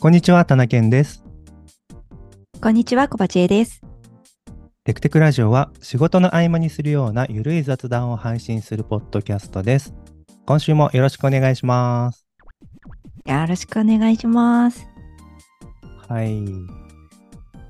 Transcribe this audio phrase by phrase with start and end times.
[0.00, 1.24] こんにちは、田中健です。
[2.62, 3.82] こんにちは、小鉢恵です。
[4.84, 9.92] テクテクラジオは仕事の合間にするようなゆるい雑談を配信するポッドキャストです。
[10.46, 12.24] 今週もよろしくお願いします。
[13.26, 14.86] よろしくお願いします。
[16.08, 16.44] はい。
[16.44, 16.46] い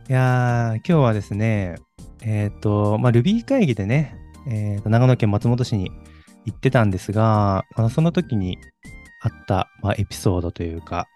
[0.08, 1.76] やー、今日はですね、
[2.20, 4.14] えっ、と、まあ、Ruby 会議でね、
[4.46, 5.90] えーと、長野県松本市に
[6.44, 8.58] 行ってたんですが、まあ、その時に
[9.22, 11.06] あった、まあ、エピソードというか、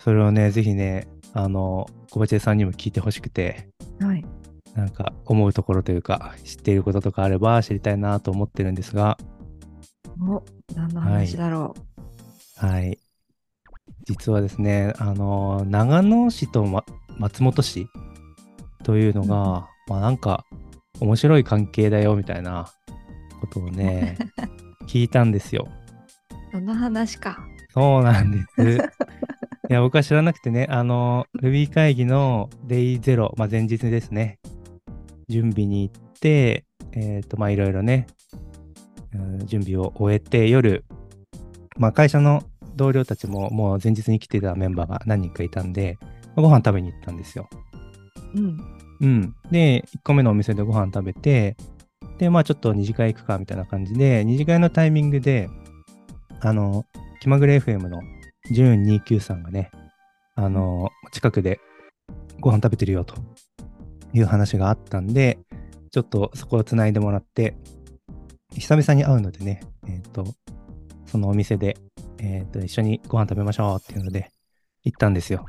[0.00, 3.68] それをね、ぜひね、あの、小鉢さんにも聞いてほしくて、
[4.00, 4.24] はい。
[4.74, 9.18] なんか思うところというか、知っていることとかあれば知りたいなと思ってるんですが、
[10.20, 10.42] お、
[10.74, 11.74] 何の話だろ
[12.56, 12.98] はい。
[14.04, 16.84] 実はですね、あの、長野市と、ま、
[17.18, 17.86] 松本市
[18.82, 20.46] というのが、まあなんか
[21.00, 22.70] 面白い関係だよみたいな
[23.40, 24.16] ことをね、
[24.88, 25.68] 聞いたんですよ。
[26.48, 26.52] う。
[26.52, 27.38] その話か。
[27.74, 28.78] そうなんです。
[29.70, 34.40] いや、僕は知らなくてね、あの、Ruby 会議の Day0、まあ、前日ですね、
[35.28, 38.08] 準備に行って、えっ、と、まあ、いろいろね、
[39.14, 40.84] うん準備を終えて、夜、
[41.78, 42.42] まあ、会社の
[42.74, 45.98] 同僚たちももう前日に来てたメンバーが何人かいたんで、
[46.34, 47.48] ご飯食べに行ったんですよ。
[48.34, 48.60] うん。
[49.00, 49.36] うん。
[49.52, 51.56] で、1個目のお店でご飯食べて、
[52.18, 55.48] で、まあちょっと二次会行くかみたいな感じで、二次会のタイミングで、
[56.40, 56.86] あの、
[57.20, 58.00] 気まぐれ FM の
[58.50, 59.70] ジューン29さんがね、
[60.34, 61.60] あの、近くで
[62.40, 63.14] ご飯食べてるよと
[64.12, 65.38] いう話があったんで、
[65.90, 67.54] ちょっとそこをつないでもらって、
[68.56, 70.24] 久々に会うのでね、えっ、と、
[71.06, 71.76] そのお店で、
[72.18, 74.30] えっ、と、一緒にご飯食べましょうっていうので、
[74.84, 75.46] 行ったんですよ。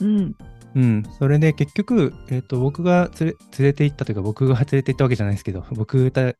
[0.00, 0.34] うん。
[0.76, 6.34] うん、それで結局、えっと僕が連れ連れて行ったというか僕が連れて行ったわけじゃないですけど僕た 1,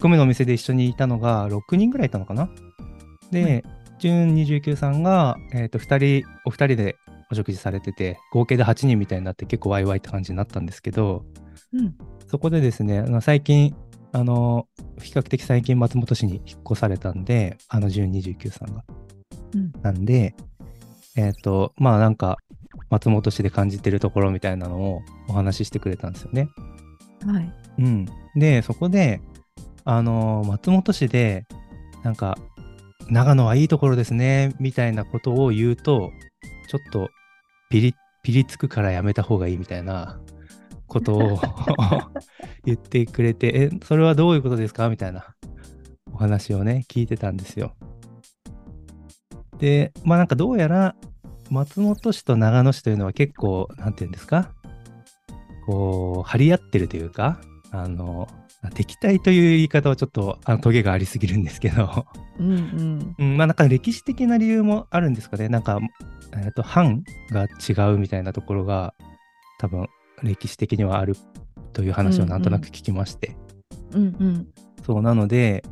[0.00, 2.50] 個目のお店で一緒にいたのが6人ぐらいいたのかな？
[3.30, 3.64] で、
[4.00, 6.96] ジュン29さんが、えっと2人お二人で
[7.30, 11.24] お食事されてて合計で8人みたいになって結構ワイワイって感じになったんですけど
[11.72, 11.94] うん。
[12.26, 13.76] そこでですね最近
[14.12, 14.66] あの
[15.00, 18.82] 比較的最近松本市に引っ越されたんであのジュン29さんが
[19.54, 19.72] うん。
[19.82, 20.34] なんで、
[21.16, 22.38] えっ、と、まあなんか、
[22.88, 26.48] 松本市で感じてるところみたいなのをお話ししてくれたんですよね。
[27.26, 27.52] はい。
[27.78, 28.06] うん。
[28.36, 29.20] で、そこで、
[29.84, 31.46] あのー松本市で、
[32.02, 32.38] なんか、
[33.10, 36.10] 長野はいいところですね、みたいなことを言うと、
[36.68, 37.10] ちょっと
[37.70, 40.20] ピリ、ピリつくからやめた方がいいみたいな
[40.86, 41.40] ことを
[42.64, 44.88] 言ってくれて、え、それはどういうことですか？
[44.88, 45.34] みたいな
[46.12, 47.74] お話をね、聞いてたんですよ。
[49.58, 50.94] で、まあなんかどうやら
[51.50, 54.52] 松本市と長野市というのは結構、なんていうんですか？
[55.66, 57.40] こう、張り合ってるというか、
[57.72, 58.28] あの、
[58.74, 62.04] 敵対という言い方はちょっとあのトゲがありすぎるんですけど、
[62.38, 63.16] うんうん。
[63.18, 65.48] うん、まあなんか歴史的な理由もあるんですかね。
[65.48, 65.80] なんか、
[66.44, 68.92] えっと、藩が違うみたいなところが
[69.58, 69.88] 多分
[70.22, 71.16] 歴史的にはある
[71.72, 73.34] という話をなんとなく聞きまして。
[73.92, 74.48] うんうん。
[74.84, 75.64] そうなので、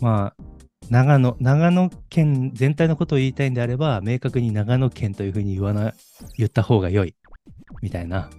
[0.00, 0.42] まあ、
[0.90, 5.92] 長野、長野県全体のことを言いたいんであれば、明確に長野県というふうに言わな、
[6.36, 7.14] 言った方が良い、
[7.82, 8.30] みたいな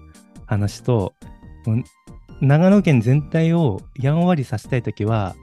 [0.46, 1.14] 話と、
[1.66, 1.84] うん
[2.42, 5.36] 長野県全体をやんわりさせたいときは、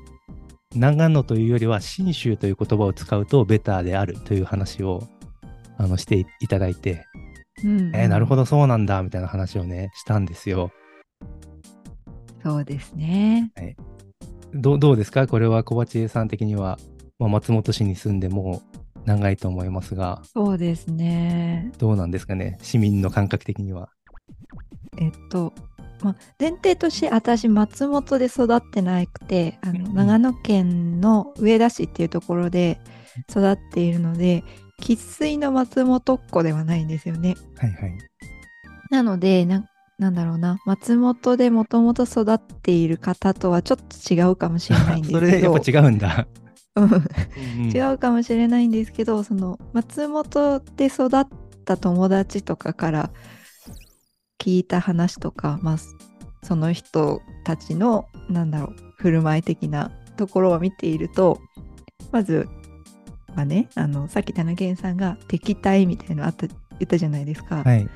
[0.75, 5.07] 長野というよりは信州という言葉を使うとベターであるという話を
[5.79, 7.05] あのしていただいて、
[7.65, 7.95] うん。
[7.95, 8.43] えーなるほど。
[8.43, 10.71] どそうなんだみたいな話をねしたんですよ。
[12.43, 13.53] そうですね。
[14.55, 15.27] どうどうですか？
[15.27, 16.79] これは小鉢江さん的には、
[17.19, 21.73] まあ、松本市に住んでもう長いと思いますが、そうですね。
[21.79, 22.59] どうなんですかね？
[22.63, 23.89] 市民の感覚的には。
[24.99, 25.53] えっと、
[26.03, 32.79] まあ、前提として私松本で育ってなくてあの長野県の上田市っていうところで
[33.31, 34.45] 育っているので
[34.83, 37.35] 生粋の松本っ子ではないんですよね。
[37.57, 37.99] はいはい。
[38.91, 39.65] なのでな
[39.99, 46.27] なんだろうな松本でもともと育っている方とはちょっと違うかもしれないんですそけど れやっぱ違うんだ。
[47.75, 51.27] 違うかもしれないんですけどその松本で育っ
[51.65, 53.11] た友達とかから
[54.47, 55.77] 聞いた話とか、まあ、
[56.45, 61.41] その人たちのなんだろう振る舞い的なところを見ていると
[62.13, 62.49] まず、
[63.35, 67.89] まあね、あのさっき田中健さんが敵対みたいなのあった言ったじゃないですか、はい。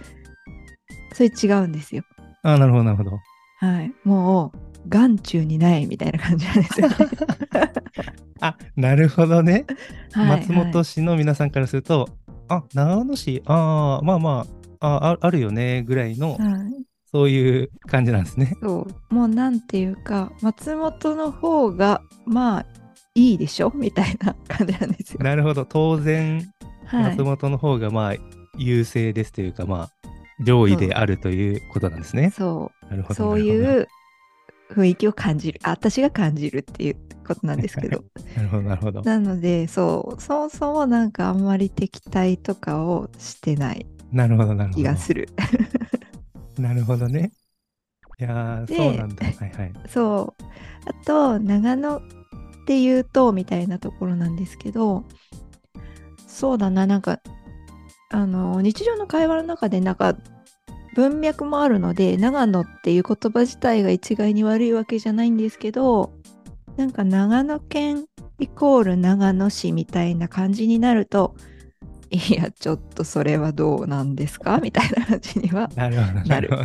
[1.13, 2.03] それ違うんですよ。
[2.43, 3.19] ああ、なるほどなるほど。
[3.59, 6.97] はい、もう眼中にないみたいな感じなんですよね。
[8.41, 9.67] あなるほどね。
[10.13, 12.09] はい松本市の皆さんからすると、
[12.49, 16.61] あ長野市、ああ、まあまあ、あああるよねぐらいの、はいはい
[17.13, 18.57] そういう感じなんですね。
[18.63, 22.67] そうもうなんていうか松本の方がまあ
[23.17, 23.73] いいでしょ？
[23.75, 25.21] みたいな感じなんですよ。
[25.21, 25.65] なるほど。
[25.65, 26.49] 当然、
[26.85, 28.15] はい松、本の方がまあ
[28.57, 29.91] 優勢ですというか、まあ、
[30.45, 32.31] 上位であるということなんですね。
[32.31, 32.91] そう。
[32.91, 33.15] なるほど。
[33.15, 33.89] そういう
[34.71, 35.59] 雰囲気を感じる。
[35.65, 38.05] あ私が感じるっていうことなんですけど。
[38.37, 39.03] なるほど、なるほど。
[39.03, 44.83] なので、そう、そもそもなんかあんまり敵対とかをしてないなるほど、なるほど。
[44.83, 45.29] 気がする。
[46.59, 47.33] なるほどね。
[48.19, 49.25] いやそうなんだ。
[49.25, 49.73] はいはい。
[49.89, 50.43] そう。
[50.87, 52.03] あと、長野っ
[52.67, 55.05] ていうと、みたいなところなんですけど、
[56.27, 57.21] そうだな、なんか、
[58.11, 60.17] あの、日常の会話の中で、なんか、
[60.95, 66.13] 文脈もあるので、長野っていう言葉自体が一概に悪いわけじゃないんですけど、
[66.77, 68.07] なんか長野県
[68.39, 71.35] イコール長野市みたいな感じになると、
[72.11, 74.59] いや、ちょっとそれはどうなんですか？
[74.59, 76.65] みたいな感じにはなるほど、なるほ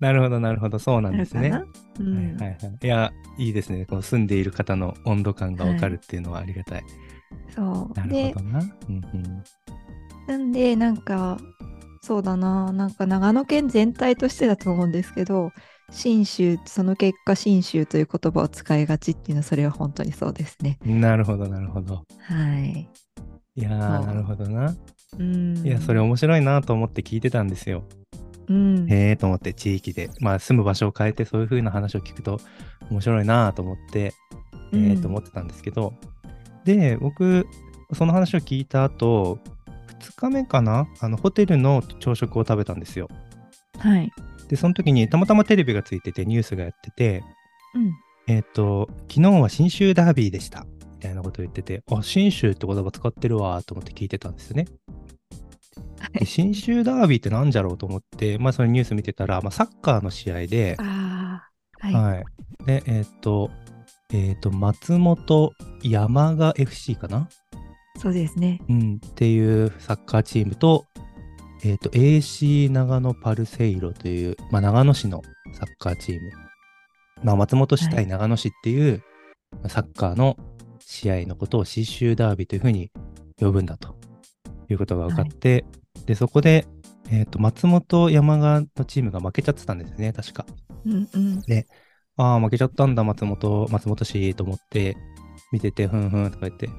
[0.00, 0.78] なるほど、なるほど。
[0.78, 1.50] そうななんるですね。
[1.98, 2.58] うんいはいはい。
[2.82, 3.84] いや、いいですね。
[3.86, 6.84] この住んでいる方の温度感がわかるっていうのはありがたい。
[7.54, 7.94] そう。
[7.98, 8.60] なるでほどな。
[8.60, 9.44] うんうん。
[10.28, 11.38] なんで、なんか、
[12.02, 15.50] そうだな、なんか長野県全体としてだと思うんですけど、
[15.90, 20.78] 信州、その結果、信州という言葉を使いがちっていうのは、それは本当にそうですね。
[20.84, 22.04] なるほど、なるほど。
[22.20, 22.88] はい。
[23.58, 24.72] いやー、なるほどな。
[25.18, 25.66] うん。
[25.66, 27.82] いや、それ面白いなと思って聞いてたんですよ。
[28.48, 28.86] うん。
[28.88, 32.40] へえと思って地域で、まあ住む場所を変えてそういう風な話を聞くと
[32.88, 34.14] 面白いなと思って、
[34.72, 35.94] えうんーと思ってたんですけど、
[36.64, 37.46] で、僕、
[37.94, 39.38] その話を聞いた後、
[40.00, 40.86] 2日目かな？
[41.00, 43.08] あのホテルの朝食を食べたんですよ。
[43.78, 44.10] はい。
[44.48, 47.24] で、その時にたまたまテレビがついててニュースがやってて、
[47.74, 47.92] うん。
[48.28, 50.64] えっ、と、昨日は信州ダービーでした。
[50.98, 54.66] みたいなことを言ってて、あ、信州って言葉使ってるわと思って聞いてたんですよね。
[56.12, 61.42] で信州ダービーって何じゃろうと思って、まあそのニュース見てたら、まあサッカーの試合で、は
[61.84, 61.92] い。
[61.92, 62.24] はい。
[62.66, 63.50] で、えっ、と、
[64.12, 65.52] えっ、と、松本
[65.84, 67.28] 山賀 FC かな？
[67.98, 68.60] そうですね。
[68.68, 70.86] うん、っていうサッカーチームと、
[71.62, 75.22] えっ、と、AC 長野パルセイロという、まあ、長野市の
[75.52, 76.30] サッカーチーム。
[77.22, 79.02] まあ、松本市対長野市っていう、
[79.52, 80.36] まあサッカーの
[80.88, 82.90] 試合のことを信州ダービーというふうに
[83.38, 83.98] 呼ぶんだと
[84.70, 85.66] いうことが分かって、
[86.06, 86.66] で、そこで、
[87.10, 90.46] えっ、と、松本山賀のチームが負けちゃってたんですね、確か。
[90.86, 91.42] うんうん。
[92.16, 94.96] ああ、負けちゃったんだ、松本、松本市と思って、
[95.52, 96.70] 見てて、ふんふんとか言って。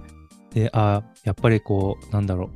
[0.56, 2.50] で、ああ、やっぱりこう、なんだろ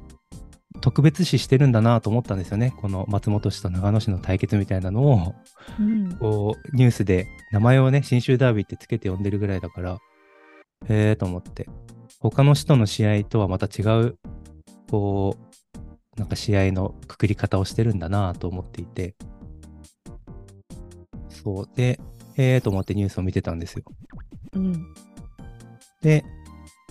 [0.75, 2.73] う、特別視してるんだなと思ったんですよね。
[2.81, 5.35] この松本市と長野市の対決みたいなのを、
[5.79, 6.17] うん。
[6.17, 9.99] こう、ニュースで名前をね、信州ダービーってつけて呼んでるぐらいだから、
[10.89, 11.67] へえと思って。
[12.19, 14.17] 他の市との試合とはまた違う、
[14.89, 15.37] こ
[16.15, 19.15] う、なんか試合のくくり方をしてるんだなと思っていて。
[21.29, 21.69] そう。
[21.75, 21.99] で、
[22.35, 23.83] へえと思ってニュースを見てたんですよ。
[24.53, 24.93] うん。
[26.01, 26.23] で、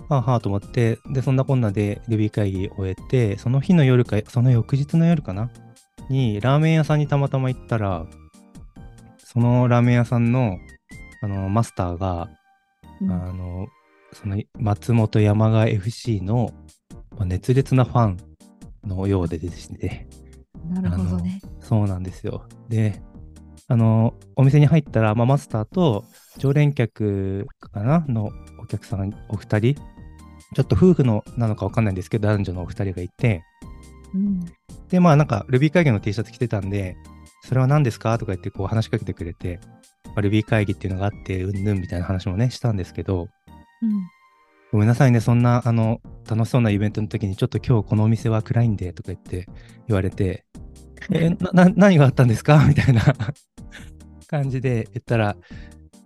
[0.09, 5.51] はあはあと思って、で、そんなこんなでルビー会議を終えて、その日の夜か、その翌日の夜かな？
[6.11, 8.07] に、ラーメン屋さんにたまたま行ったら、
[9.19, 10.59] そのラーメン屋さんの、
[11.23, 12.29] あの、マスターが、
[13.01, 13.69] うんあの、
[14.13, 16.53] その松本山賀 FC の
[17.17, 18.17] まあ熱烈なファン
[18.85, 20.09] のようでですね、
[20.71, 21.41] なるほどね。
[21.61, 22.45] そうなんですよ。
[22.69, 23.03] で、
[23.69, 26.05] あの、お店に入ったら、まあ、マスターと
[26.39, 28.31] 常連客かなの
[28.61, 29.75] お客さんお二人、
[30.55, 33.43] ちょっと夫婦のなのかわかんないんですけど、男女のお二人がいて、
[34.15, 34.41] うん。
[34.89, 36.97] で、まあなんか Ruby 会議の T シャツ着てたんで、
[37.45, 39.59] それは何ですかとか言ってこう話しかけてくれて、
[40.05, 43.29] まあ、Ruby 会議っていうのがあって、うんぬんみたいな話もね、したんですけど、
[43.83, 43.91] うん。
[44.73, 49.47] ごめんなさいね、そんな、あの、楽しそうなイベントの時に、ちょっと今日このお店は暗いんで、とか言って
[49.87, 50.45] 言われて、
[51.13, 52.65] え、な、な何があったんですか？
[52.69, 53.03] みたいな
[54.29, 55.37] 感じで言ったら、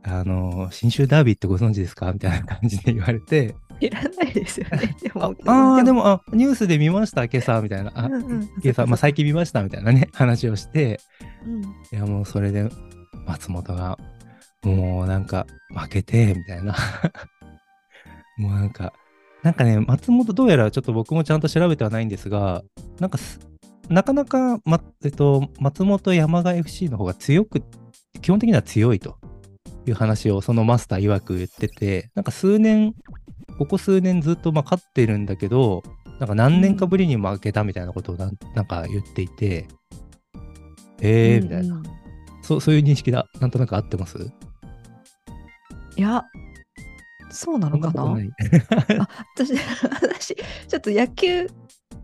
[0.03, 2.13] あの、新州ダービーってご存知ですか？
[2.13, 4.97] みたいな感じで言われて、いらないですよね。
[5.03, 7.93] であも、あー、でも、あ、ニュースで見ました、今朝、みたいな。
[7.95, 10.99] あ、うんうん今朝、まあ、最近見ました、みたいなね、話をして、
[11.45, 11.63] うん。
[11.63, 12.69] いや、もうそれで、
[13.27, 13.99] 松本が、
[14.65, 16.75] もうなんか、負けて、みたいな。
[18.37, 18.93] もうなんか、
[19.43, 22.63] なんかね、松本、どうやらちょっと僕もちゃんと調べてはないんですが、
[23.01, 23.41] なんかす、
[23.89, 27.63] なかなか、ま、えっと、松本山賀 FC の方が強く、
[28.21, 29.19] 基本的には強いと
[29.87, 32.95] いう話をそのマスター曰く言ってて、なんか数年、
[33.59, 35.83] ここ数年ずっとまあ勝ってるんだけど、
[36.19, 39.69] なんか何年かぶりに負けたみたいなことをなんなんか言っていて、
[41.01, 41.75] えー、みたいな。
[41.77, 41.97] うんうん
[42.43, 43.27] そう、そういう認識だ。
[43.41, 44.31] なんとなく合ってます？
[45.97, 46.23] いや、
[47.31, 48.03] そうなのかな？
[48.99, 51.49] あ私、私、ちょっと野球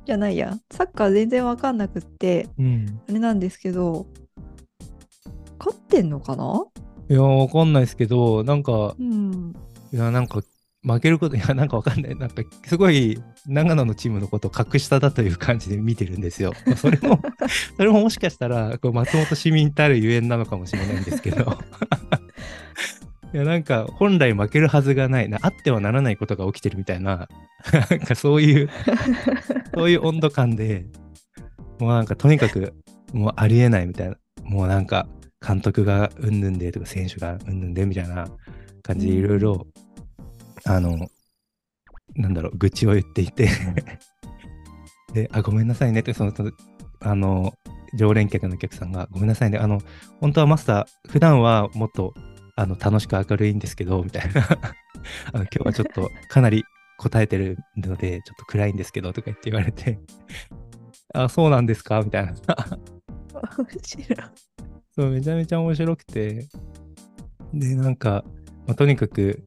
[0.05, 3.00] じゃないや、サッカー全然わかんなくって、うん。
[3.09, 4.07] あれなんですけど、
[5.59, 6.64] 勝ってんのかな？
[7.09, 9.55] いや、わかんないですけど、なんか、うん。
[9.93, 10.43] いや、なんか、
[10.85, 12.17] 負けること、 いや、なんかわかんない。
[12.17, 16.52] なんか、すごい、長野のチームのことを格下だという感じで見てるんですよ。
[16.76, 17.21] それも、
[17.76, 21.59] それももしかしたら、こう松本市民たるゆえんなのかもしれないんですけど。
[23.32, 27.28] いや、なんか、本来負けるはずがないな、あってはならないことが起きてるみたいな、
[27.90, 28.68] なんかそういう、
[29.74, 30.86] そういう温度感で、
[31.78, 32.74] もうなんか、とにかく、
[33.12, 35.08] もうありえないみたいな、もうなんか、
[35.46, 38.28] 監督がうんぬんでとか、選手がうんぬんでみたいな
[38.82, 39.66] 感じでいろいろ、
[40.64, 41.08] あの、
[42.14, 43.48] なんだろう、愚痴を言っていて
[45.14, 46.32] で、あ、ごめんなさいねって、その、
[47.00, 47.54] あの、
[47.94, 49.80] 常連客のお客さんが、ごめんなさいね、あの、
[50.20, 52.14] 本当はマスター、普段はもっと、
[52.56, 54.42] あの、楽しく明るいんですけど、みたいな。
[55.32, 56.64] あの今日はちょっとかなり
[56.99, 59.99] 答えてるので、ちょっと暗いんですけど、とか言って言われて。
[61.14, 62.00] あ、そうなんですか？
[62.02, 62.32] みたいな。
[62.32, 62.37] 面
[63.82, 64.28] 白い。
[64.94, 66.47] そう、めちゃめちゃ面白くて、
[67.54, 68.25] で、なんか、
[68.66, 69.44] まあ、とにかく、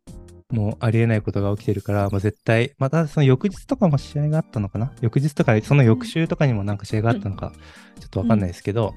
[0.51, 4.93] もうありえないことが起きてるから、まあ、絶対、またその翌日とかも試合があったのかな？
[5.01, 7.51] 翌日とか、その翌週とかにもなんか試合があったのか、
[7.99, 8.93] ちょっとわかんないですけど、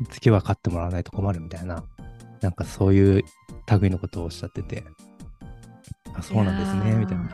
[0.00, 1.84] うん、次は勝ってもらわないと困るみたいな、
[2.42, 3.24] なんかそういう
[3.80, 4.84] 類のことをおっしゃってて、
[6.14, 7.30] あ、そうなんですね、みたいな。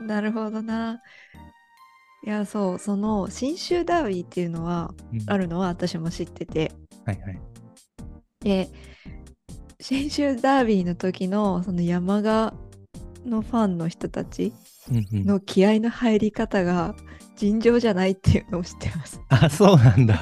[0.00, 1.00] なるほどな。
[2.24, 6.72] いや、そう、その信州ダービーっていうのは、うん、あるのは私も知ってて。
[7.04, 7.40] はいはい。
[8.40, 8.68] で、
[9.80, 12.54] 信州ダービーの時のその山賀
[13.24, 14.52] のファンの人たち
[14.90, 16.94] の気合の入り方が
[17.36, 19.20] 尋常じゃないっていうのを知ってます。
[19.28, 20.20] あそうなんだ。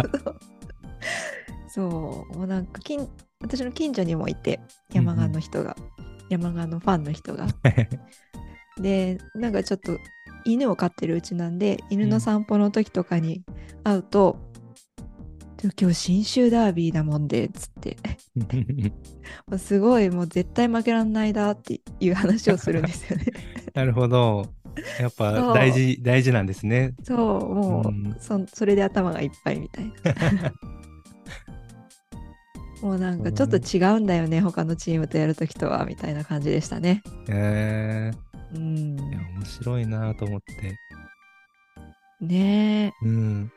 [1.69, 3.09] そうもうなんか近
[3.47, 4.61] 私の近所にもいて
[4.93, 7.47] 山賀の人が、うん、山賀のファンの人が。
[8.81, 9.99] でなんかちょっと
[10.45, 13.43] 犬を飼ってるうちなんで犬の散歩の時とかに
[13.85, 14.37] 会うと、
[15.65, 17.97] うん、今日信州ダービーだもんでっつって
[19.59, 23.25] すごいもう絶対負けらんないだっていう話をするんですよね
[23.75, 24.47] なるほど。
[25.01, 26.95] やっぱ大事大事なんですね。
[27.03, 29.93] そうもう、うん、そそれで頭がいっぱいみたいな。
[32.87, 37.03] もうなんかちょっと違うんだよね、うん、他のチームとやるときとはみたいな感じでしたね。
[37.29, 38.57] へえー。
[38.57, 38.97] うん。
[38.97, 40.77] いや面白いなと思って。
[42.25, 43.07] ねえ。
[43.07, 43.51] うん。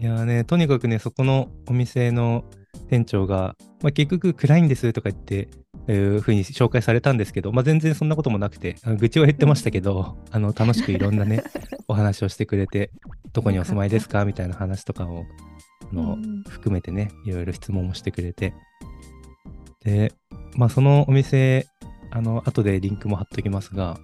[0.00, 2.42] いやね、とにかくね、そこのお店の
[2.88, 5.48] 店長が、まあ、結局暗いんですとか言って、
[5.86, 11.42] えいうふうに紹介されたんですけど、まあ、全然そんなこともなくて、愚痴は言ってましたけど、 あの楽しくいろんなね、
[11.86, 12.90] お話をしてくれて、
[13.34, 14.24] どこにお住まいですか？
[14.24, 15.24] みたいな話とかをあ
[15.92, 16.18] の、
[16.48, 18.54] 含めてね、いろいろ質問もしてくれて。
[19.84, 20.12] で、
[20.56, 21.66] まあ、そのお店、
[22.10, 23.98] あの、後でリンクも貼っときますが、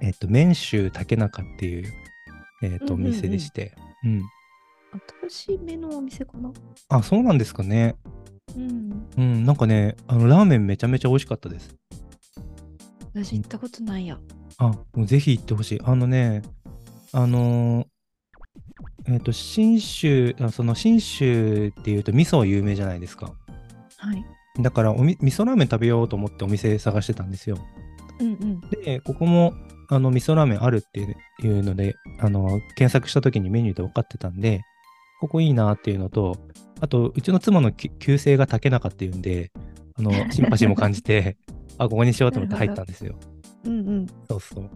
[0.00, 1.92] えっ、と、麺州竹中っていう、
[2.62, 3.74] えっ、と、お店でして、
[4.04, 4.22] うん。
[5.28, 6.50] 新しめのお店かな？
[6.88, 7.96] あ、そうなんですかね。
[8.56, 9.08] うん。
[9.16, 11.76] うん、なんかね、あの、ラーメンめちゃめちゃ美味しかったです。
[13.12, 14.18] 私行ったことないや。
[14.58, 15.80] あ、もうぜひ行ってほしい。
[15.82, 16.42] あのね、
[17.12, 17.86] あのー、
[19.06, 23.32] えっ、ー、と、信州、その信州っていうと味噌有名じゃないですか。
[23.96, 24.24] はい。
[24.62, 27.58] だからおみ、味噌ラーメン食べようと思ってお店探してたんですよ。
[28.20, 28.60] うんうん。
[28.82, 29.54] で、ここも、
[29.88, 34.62] あの、味噌ラーメンあるっていうので、あの、検索した時にメニューで分かってたんで、
[35.20, 36.36] ここいいなっていうのと、
[36.80, 39.50] あと、うちの妻の旧姓が竹中っていうんで、
[39.98, 41.36] あの、シンパシーも感じて、
[41.78, 43.16] あ、ここにしようと思って入ったんですよ。
[43.64, 44.06] うんうん。
[44.28, 44.70] そうそう。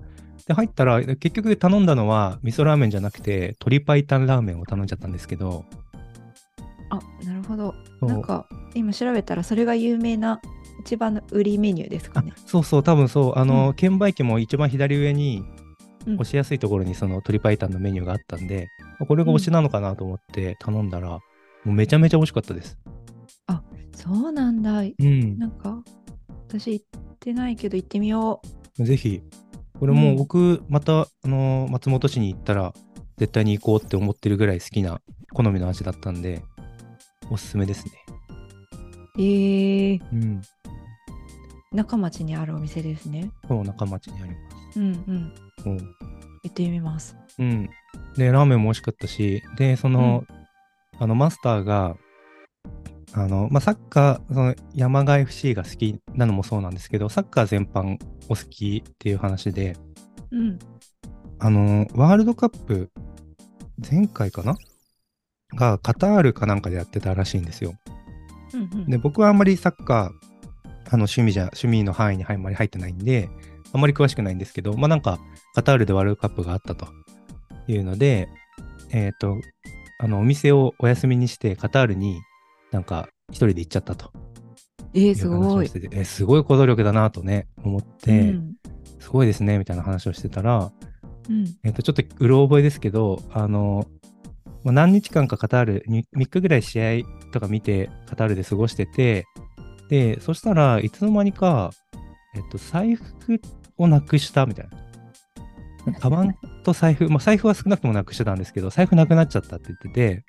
[0.47, 5.65] で、入ったら、結局頼んだのは、味噌ラーメンじゃなくて、鶏白湯ラーメンを頼んじゃったんですけど。
[6.91, 7.75] あ、なるほど。
[8.01, 10.41] なんか、今調べたら、それが有名な、
[10.81, 12.33] 一番の売りメニューですかね。
[12.47, 13.39] そうそう、多分そう。
[13.39, 15.45] あの、うん、券売機も一番左上に、
[16.07, 18.69] 押しやすいところにその鶏白湯のメニューがあったんで、
[19.01, 21.21] うん、これが推しなのかなと思って頼んだら、も
[21.67, 22.77] うめちゃめちゃ美味しかったです。
[23.47, 24.81] あ、そうなんだ。
[24.81, 25.39] うん。
[25.39, 25.83] なんか、
[26.49, 26.87] 私行っ
[27.21, 28.43] てないけど行ってみよ
[28.79, 28.85] う。
[28.85, 29.23] ぜひ。
[29.83, 32.73] これも僕、また、あの松本市に行ったら、
[33.17, 35.01] 絶対に行こうって思ってるぐらい好きな
[35.33, 36.41] 好みの味だったんで、
[37.33, 37.93] おすすめですね。
[39.19, 40.41] えー、うん。
[41.73, 43.33] 中町にあるお店ですね。
[43.49, 44.37] そう、中町にありま
[44.73, 44.79] す。
[44.79, 45.35] うんうん。
[45.67, 47.17] うん、行ってみます。
[47.41, 47.69] うん。
[48.17, 51.97] で、ラーメンも美味しかったし、で、その、うん、あの、マスターが、
[53.15, 59.77] あの、まあ、サッカー、その山賀 FC が好きなのもそうなんですけど、サッカー全般お好きっていう話で、
[60.31, 60.59] うん、
[61.39, 62.91] あの、ワールドカップ、
[63.91, 64.57] 前回かな？
[65.55, 67.75] がカタールかなんかでやってたらしいんですよ。
[68.55, 70.07] うんうん、で、僕はあんまりサッカー、
[70.89, 73.29] あの趣味じゃ、趣味の範囲にあんまり入ってないんで、
[73.73, 75.19] あんまり詳しくないんですけど、まあなんか、
[75.55, 76.87] カタールでワールドカップがあったと
[77.67, 78.29] いうので、
[78.91, 79.37] えっ、ー、と、
[79.99, 82.21] あの、お店をお休みにして、カタールに
[82.73, 84.11] なんか一人で行っちゃったと。
[84.95, 85.67] えー、すごい。
[85.67, 88.55] えー、すごい行動力だなとね、思って、うん、
[88.99, 90.73] すごいですね、みたいな話をしてたら、
[91.29, 91.47] うん。
[91.65, 93.87] えっと、ちょっとうろ覚えですけど、あの、
[94.65, 99.25] まあ何日間かカタール、に3日ぐらい試合とか見て、カタールで過ごしてて、
[99.89, 101.71] で、そしたらいつの間にか、
[102.35, 103.05] えっと、財布
[103.77, 105.99] をなくしたみたいな。
[105.99, 110.25] カバンと財布、まあ、財布は少なくともなくしてたんですけど、財布なくなっちゃったって言ってて、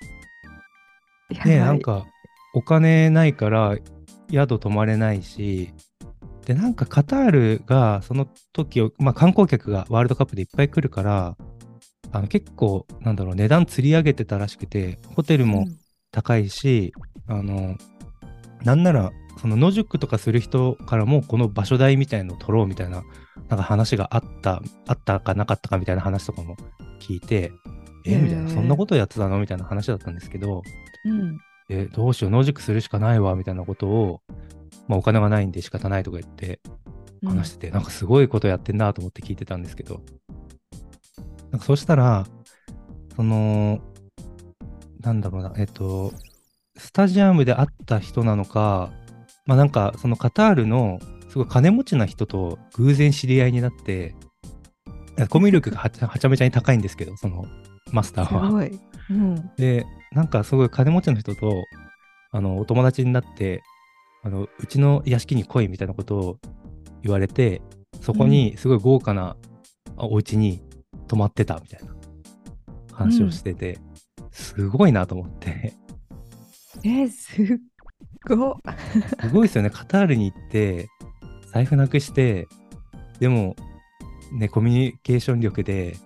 [1.44, 2.06] で、ないんか、
[2.54, 3.76] お金ないから
[4.30, 5.74] 宿泊まれないし、
[6.46, 11.36] で、なんかカタールがその時を、まあ観光客がワールドカップでいっぱい来るから、
[12.12, 15.78] あの結構、なんだろう、値段釣り上げてたらしくて、ホテルもうん
[16.14, 16.94] 高いし、
[17.26, 17.76] あの、
[18.62, 23.02] なんなら、その野宿とかする人からも、この場所代みたいのを取ろうみたいな、
[23.48, 26.56] なんか話があった、あったかなかったかみたいな話とかも
[27.00, 27.50] 聞いて、
[28.06, 30.62] えみたいな、そんなことやってたのみたいな話だったんですけど、
[31.04, 31.36] うん。
[31.68, 34.20] え、どうしよう、野宿するしかないわ、みたいなことを、
[34.88, 36.60] まあお金がないんで仕方ないとか言って
[37.22, 40.02] うん話してて、なんかすごいことやってんなと思って聞いてたんですけど、
[41.50, 42.26] なんかそしたら、
[43.16, 43.80] その、
[45.00, 46.12] なんだろうな、えっと、
[46.76, 48.90] スタジアムで会った人なのか、
[49.46, 54.14] まあなんかそのカタールのすごい金持ちな人と偶然知り合いになって、
[55.30, 57.46] コミュ力がはちゃめちゃに高いんですけど、その
[57.92, 58.68] マスターは。
[59.10, 59.50] うん。
[59.56, 61.64] で、なんかすごい金持ちの人と、
[62.30, 63.62] あの、お友達になって、
[64.22, 66.38] あの、うちの屋敷に来いみたいなことを
[67.02, 67.62] 言われて、
[68.00, 69.36] そこにすごい豪華な
[69.96, 70.62] あお家に
[71.08, 71.94] 泊まってたみたいな
[72.92, 73.78] 話をしてて、
[74.30, 75.74] すごいなと思って、
[76.82, 77.46] え、すっ
[78.28, 78.54] ごっ。
[79.20, 79.70] すごいですよね。
[79.70, 80.88] カタールに行って、
[81.52, 82.48] 財布なくして、
[83.20, 83.54] でも、
[84.32, 85.96] ね、コミュニケーション力で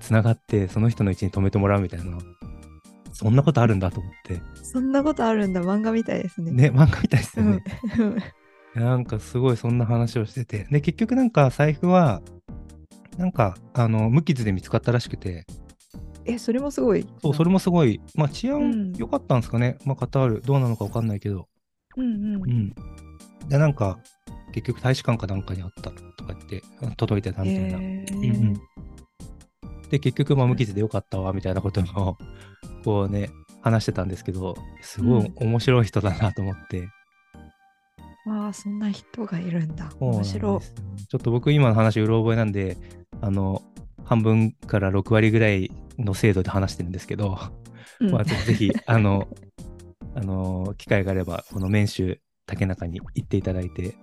[0.00, 2.18] つながって、その人の家に泊めてもらうみたいな、
[3.12, 5.62] そんなことあるんだと思って、そんなことあるんだ。
[5.62, 6.50] 漫画みたいですね。
[6.52, 7.62] ね、漫画みたいですようんね。
[8.74, 10.66] なんかすごいそんな話をしてて。
[10.70, 12.22] で、結局なんか財布は、
[13.18, 15.44] なんか、あの、無傷で見つかったらしくて、
[16.24, 17.06] え、それもすごい。
[17.20, 19.76] そう、それもすごい、まあ治う安ん良かったんですかね。
[19.84, 21.48] まあカタール、どうなのかわかんないけど。
[21.96, 22.46] うんうんう。
[22.46, 22.74] ん。
[23.48, 23.98] で、なんか、
[24.52, 25.90] 結局大使館かなんかにあったと
[26.24, 26.62] か言って、
[26.96, 27.78] 届いてたみたいな。
[27.78, 28.54] へうんうん
[29.92, 32.16] で、結局、まあ無傷でよかったわ、みたいなことを、
[32.82, 33.28] こうね、
[33.60, 36.88] 話してたんですけど、すごい面白い人だなと思って。
[38.24, 39.92] わあ、そんな人がいるんだ。
[40.00, 40.74] 面白ですよ
[41.10, 42.78] ちょっと僕今の話うろ覚えなんで、
[43.20, 43.62] あの、
[44.04, 47.38] 半分から6割ぐらいの精度で話してるんですけど、
[48.00, 48.04] い。
[48.04, 49.28] まあ、ぜひ、あの、
[50.14, 53.96] あの、機会があれば、この麺州竹中に行っていただいて、こ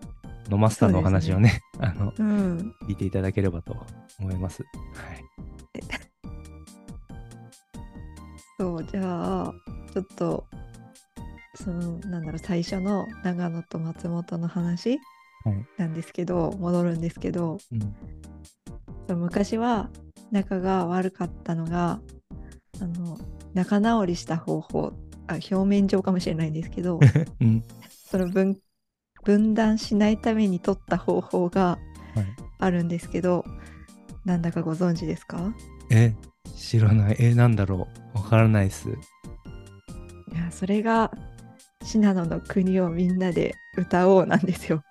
[0.49, 2.75] のマスターのお話をね、あの、うん。
[2.87, 3.75] 聞いていただければと
[4.19, 4.63] 思います。
[4.63, 4.67] は
[5.13, 5.23] い。
[8.57, 9.53] そう、じゃあ、
[9.93, 10.45] ちょっと、
[11.55, 14.99] その、なんだろう、最初の長野と松本の話
[15.45, 17.79] はいなんですけど、戻るんですけど、うん。
[19.07, 19.89] その昔は
[20.31, 22.01] 仲が悪かったのが、
[22.81, 23.17] あの、
[23.53, 24.93] 仲直りした方法、
[25.27, 26.99] あ表面上かもしれないんですけど、
[27.39, 27.63] うん。
[27.89, 28.57] その分
[29.23, 31.79] 分断しないために取った方法が
[32.15, 32.25] はい
[32.61, 33.45] あるんですけど、
[34.25, 35.53] なんだかご存知ですか？
[35.89, 36.13] え、
[36.55, 37.15] 知らない。
[37.19, 38.17] え、なんだろう？
[38.17, 38.89] わからないっす。
[38.89, 38.93] い
[40.35, 41.09] やそれが
[41.83, 44.83] 信濃の国をみんなで歌おうなんですよ。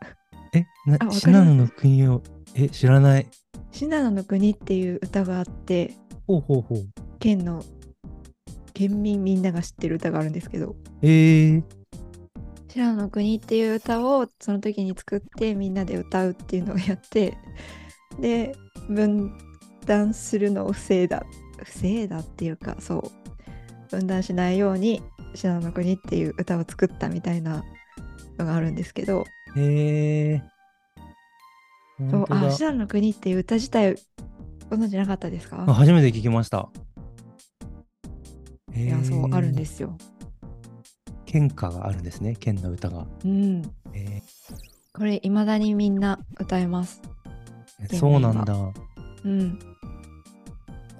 [0.54, 2.22] え、な信濃の国を、
[2.54, 3.26] え、知らない。
[3.70, 5.94] 信濃の国っていう歌があって
[6.26, 6.78] ほうほうほう。
[7.18, 7.62] 県の
[8.72, 11.62] 県民みんなが知ってる歌があるんですけどえー、
[12.78, 17.36] 信濃の国っていう歌をその時に作ってみんなで歌うっていうのをやって
[18.20, 18.54] で
[18.88, 19.36] 分
[19.84, 21.24] 断するのを防いだ。
[21.64, 23.90] 防いだっていうかそう。
[23.90, 25.02] 分断しないように
[25.34, 27.64] 信濃の国っていう歌を作ったみたいな
[28.38, 29.24] のがあるんですけど。
[29.56, 32.10] えー。
[32.10, 32.26] そう。
[32.28, 33.96] あ信濃の国っていう歌自体
[34.70, 35.64] ご存知なかったですか？
[35.66, 36.68] あ初めて聞きました。
[38.74, 39.96] えいやそうあるんですすよ。
[41.28, 43.06] 県歌があるんですね、県の歌が。
[43.22, 43.62] うん
[43.92, 44.22] え
[44.94, 47.02] これいまだにみんな歌えます。
[47.92, 48.56] そうなんだ。
[49.24, 49.58] うん。
[49.58, 49.64] だ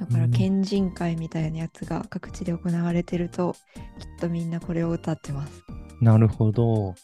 [0.06, 3.54] からうん県人会みたいなやつが各地で行われてると、
[3.98, 5.64] きっとみんなこれを歌ってます。
[6.02, 6.88] なるほど。
[6.88, 6.96] はい。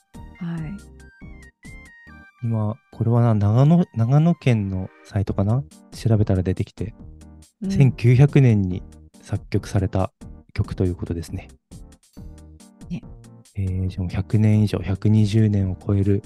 [2.42, 5.64] 今、これはな、長野、長野県のサイトかな？
[5.92, 6.94] 調べたら出てきて、
[7.62, 8.82] うん1900年に
[9.22, 10.12] 作曲された
[10.52, 11.48] 曲ということですね。
[11.48, 11.48] ね
[13.56, 16.22] えー、じゃあもう100年以上、120年を超える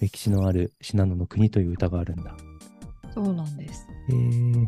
[0.00, 2.34] 歴史のある信濃の国という歌があるんだ。
[3.14, 3.86] そうなんです。
[4.08, 4.66] えー、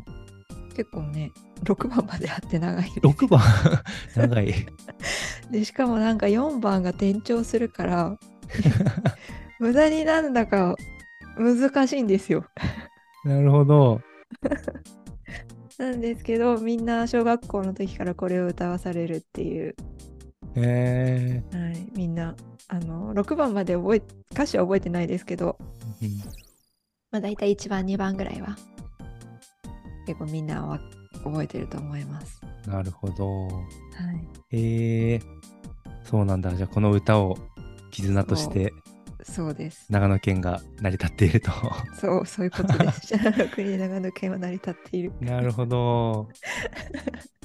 [0.77, 2.99] 結構ね、6番まであって長いです。
[3.01, 3.41] 6番？
[4.17, 4.55] 長い。
[5.51, 8.19] で、しかもなんか4番が転調するから、
[9.59, 10.77] 無駄になんだか
[11.39, 12.45] 難しいんですよ。
[13.25, 14.01] なるほど。
[15.79, 19.75] なんですけど、みんな小学校の時からこれを歌わされるっていう、
[20.57, 22.35] へえはい、みんな、
[22.69, 25.59] あの、6番まで覚え、歌詞は覚えてないですけど、
[27.11, 28.57] まあ大体1番、2番ぐらいは、
[30.07, 30.81] 結構みんなは
[31.23, 32.41] 覚えてると思います。
[32.67, 33.49] なるほど。
[33.49, 33.63] は
[34.51, 34.57] い。
[34.57, 35.21] へえ
[36.03, 36.55] そうなんだ。
[36.55, 37.37] じゃあこの歌を
[37.91, 38.73] 絆として
[39.25, 39.87] そうです。
[39.91, 41.51] 長野県が成り立っていると。
[41.99, 43.09] そう、そういうことです。
[43.09, 45.13] シャーロックに長野県は成り立っている。
[45.21, 46.29] なるほど。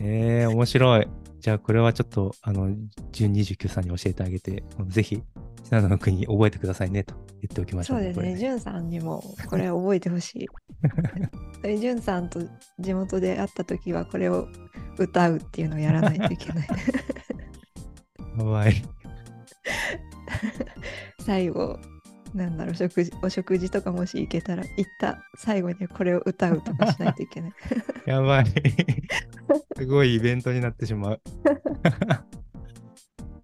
[0.02, 1.08] えー、面白い。
[1.39, 2.70] じゃあこれはちょっと、あの、
[3.13, 5.24] 1029さんに教えてあげて、ぜひ、
[5.70, 10.48] 信濃の国覚えてくださいねと言っておきましょうそうですね、こじゅんさんにもこれ覚えてほしい。
[11.62, 12.42] でじゅんさんと
[12.80, 14.48] 地元で会った時はこれを
[14.98, 16.68] 歌うっていうのをやらないといけない。
[16.68, 16.76] れ
[18.44, 18.82] やばい。
[21.30, 21.80] 最後、
[22.34, 27.54] なんだろう、食事お食事とかもし行けたら、行った最後にこれを歌うとかしないといけない。
[28.08, 28.46] やばい。
[29.78, 31.22] すごいイベントになってしまう。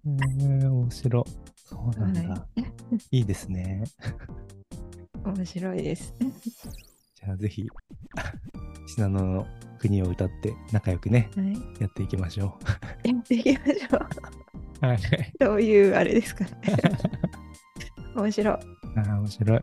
[0.04, 1.24] えー、面白い。
[1.54, 2.46] そうなんだ。、は
[3.12, 3.84] いいですね。
[5.24, 6.12] 面白いです。
[7.14, 7.68] じゃあぜひ、
[8.88, 9.46] 信濃の
[9.78, 12.58] 国を歌って仲良くね、はい、やっていきましょ
[13.04, 14.06] やっていきましょう。
[14.82, 14.86] う。
[14.86, 14.98] はい。
[15.38, 16.50] どういうあれですかね。
[18.22, 18.54] 面白い。
[18.54, 18.60] あ
[18.96, 19.60] あ、面白い。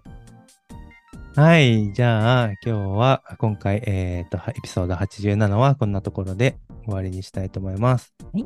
[1.35, 1.93] はい。
[1.93, 8.13] じゃあ、今日は、今回、えっ、と、エピソード87はこんなところで終わりにしたいと思います。
[8.33, 8.45] はい。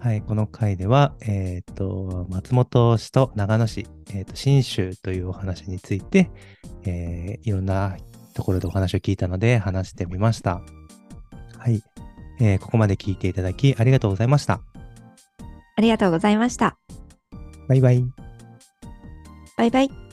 [0.00, 0.22] はい。
[0.22, 6.30] この回では、えっ、と、松本市と長野市、えっ、と、信州というお話について、
[6.84, 7.96] えーいろんな
[8.34, 10.62] ところでお話を聞いたので話してみました。
[11.58, 11.82] はい。
[12.40, 14.60] えーここまで聞いていただきありがとうございました。
[15.76, 16.78] ありがとうございました。
[17.68, 18.23] バイバイ。
[19.56, 20.03] バイバイ。